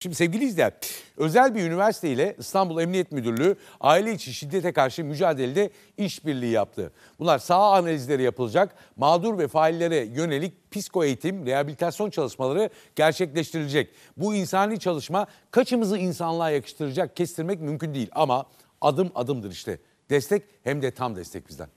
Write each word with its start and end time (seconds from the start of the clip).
Şimdi 0.00 0.14
sevgili 0.14 0.44
izleyen, 0.44 0.72
özel 1.16 1.54
bir 1.54 1.62
üniversite 1.62 2.10
ile 2.10 2.36
İstanbul 2.38 2.80
Emniyet 2.80 3.12
Müdürlüğü 3.12 3.56
aile 3.80 4.12
içi 4.12 4.34
şiddete 4.34 4.72
karşı 4.72 5.04
mücadelede 5.04 5.70
işbirliği 5.96 6.50
yaptı. 6.50 6.92
Bunlar 7.18 7.38
sağ 7.38 7.72
analizleri 7.72 8.22
yapılacak, 8.22 8.74
mağdur 8.96 9.38
ve 9.38 9.48
faillere 9.48 9.96
yönelik 9.96 10.70
psiko 10.70 11.04
eğitim, 11.04 11.46
rehabilitasyon 11.46 12.10
çalışmaları 12.10 12.70
gerçekleştirilecek. 12.96 13.90
Bu 14.16 14.34
insani 14.34 14.80
çalışma 14.80 15.26
kaçımızı 15.50 15.98
insanlığa 15.98 16.50
yakıştıracak 16.50 17.16
kestirmek 17.16 17.60
mümkün 17.60 17.94
değil 17.94 18.08
ama 18.12 18.46
adım 18.80 19.10
adımdır 19.14 19.50
işte. 19.50 19.78
Destek 20.10 20.42
hem 20.64 20.82
de 20.82 20.90
tam 20.90 21.16
destek 21.16 21.48
bizden. 21.48 21.68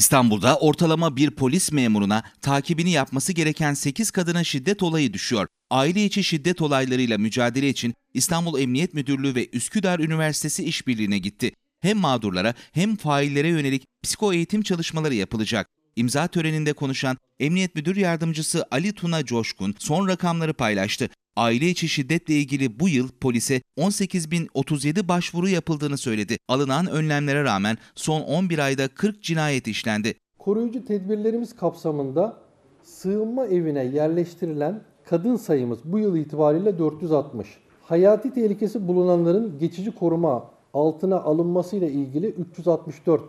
İstanbul'da 0.00 0.56
ortalama 0.56 1.16
bir 1.16 1.30
polis 1.30 1.72
memuruna 1.72 2.22
takibini 2.42 2.90
yapması 2.90 3.32
gereken 3.32 3.74
8 3.74 4.10
kadına 4.10 4.44
şiddet 4.44 4.82
olayı 4.82 5.12
düşüyor. 5.12 5.46
Aile 5.70 6.04
içi 6.04 6.24
şiddet 6.24 6.62
olaylarıyla 6.62 7.18
mücadele 7.18 7.68
için 7.68 7.94
İstanbul 8.14 8.60
Emniyet 8.60 8.94
Müdürlüğü 8.94 9.34
ve 9.34 9.48
Üsküdar 9.52 9.98
Üniversitesi 9.98 10.64
işbirliğine 10.64 11.18
gitti. 11.18 11.52
Hem 11.80 11.98
mağdurlara 11.98 12.54
hem 12.72 12.96
faillere 12.96 13.48
yönelik 13.48 13.84
psiko 14.02 14.32
eğitim 14.32 14.62
çalışmaları 14.62 15.14
yapılacak. 15.14 15.68
İmza 15.96 16.26
töreninde 16.28 16.72
konuşan 16.72 17.18
Emniyet 17.40 17.74
Müdür 17.74 17.96
Yardımcısı 17.96 18.66
Ali 18.70 18.92
Tuna 18.92 19.24
Coşkun 19.24 19.74
son 19.78 20.08
rakamları 20.08 20.54
paylaştı. 20.54 21.10
Aile 21.36 21.66
içi 21.66 21.88
şiddetle 21.88 22.34
ilgili 22.34 22.80
bu 22.80 22.88
yıl 22.88 23.08
polise 23.08 23.62
18.037 23.78 25.08
başvuru 25.08 25.48
yapıldığını 25.48 25.98
söyledi. 25.98 26.36
Alınan 26.48 26.86
önlemlere 26.86 27.44
rağmen 27.44 27.78
son 27.94 28.20
11 28.20 28.58
ayda 28.58 28.88
40 28.88 29.22
cinayet 29.22 29.68
işlendi. 29.68 30.14
Koruyucu 30.38 30.84
tedbirlerimiz 30.84 31.56
kapsamında 31.56 32.36
sığınma 32.82 33.46
evine 33.46 33.84
yerleştirilen 33.84 34.82
kadın 35.04 35.36
sayımız 35.36 35.78
bu 35.84 35.98
yıl 35.98 36.16
itibariyle 36.16 36.78
460. 36.78 37.48
Hayati 37.82 38.34
tehlikesi 38.34 38.88
bulunanların 38.88 39.58
geçici 39.58 39.90
koruma 39.90 40.50
altına 40.74 41.16
alınmasıyla 41.20 41.88
ilgili 41.88 42.26
364 42.26 43.22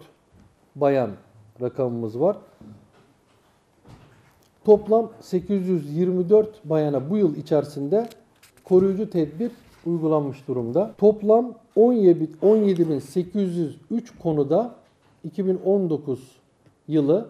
bayan 0.76 1.12
rakamımız 1.62 2.20
var. 2.20 2.38
Toplam 4.66 5.12
824 5.22 6.70
bayana 6.70 7.10
bu 7.10 7.18
yıl 7.18 7.36
içerisinde 7.36 8.10
koruyucu 8.64 9.10
tedbir 9.10 9.52
uygulanmış 9.86 10.38
durumda. 10.48 10.96
Toplam 10.98 11.54
17.803 11.76 13.74
konuda 14.20 14.76
2019 15.24 16.20
yılı 16.88 17.30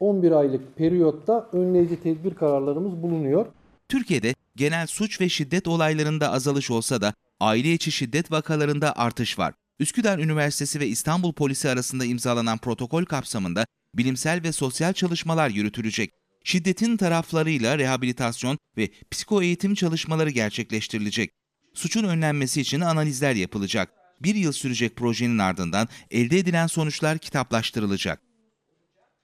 11 0.00 0.32
aylık 0.32 0.76
periyotta 0.76 1.48
önleyici 1.52 2.02
tedbir 2.02 2.34
kararlarımız 2.34 3.02
bulunuyor. 3.02 3.46
Türkiye'de 3.88 4.34
genel 4.56 4.86
suç 4.86 5.20
ve 5.20 5.28
şiddet 5.28 5.68
olaylarında 5.68 6.32
azalış 6.32 6.70
olsa 6.70 7.00
da 7.00 7.14
aile 7.40 7.72
içi 7.72 7.92
şiddet 7.92 8.32
vakalarında 8.32 8.96
artış 8.96 9.38
var. 9.38 9.54
Üsküdar 9.78 10.18
Üniversitesi 10.18 10.80
ve 10.80 10.86
İstanbul 10.86 11.32
Polisi 11.32 11.68
arasında 11.68 12.04
imzalanan 12.04 12.58
protokol 12.58 13.04
kapsamında 13.04 13.66
bilimsel 13.94 14.42
ve 14.42 14.52
sosyal 14.52 14.92
çalışmalar 14.92 15.50
yürütülecek. 15.50 16.23
Şiddetin 16.44 16.96
taraflarıyla 16.96 17.78
rehabilitasyon 17.78 18.58
ve 18.76 18.90
psiko 19.10 19.42
eğitim 19.42 19.74
çalışmaları 19.74 20.30
gerçekleştirilecek. 20.30 21.30
Suçun 21.74 22.04
önlenmesi 22.04 22.60
için 22.60 22.80
analizler 22.80 23.34
yapılacak. 23.34 23.90
Bir 24.20 24.34
yıl 24.34 24.52
sürecek 24.52 24.96
projenin 24.96 25.38
ardından 25.38 25.88
elde 26.10 26.38
edilen 26.38 26.66
sonuçlar 26.66 27.18
kitaplaştırılacak. 27.18 28.33